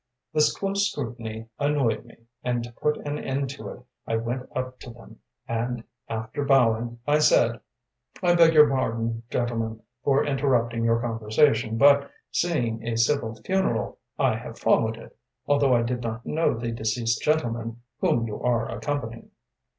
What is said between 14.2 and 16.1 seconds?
have followed it, although I did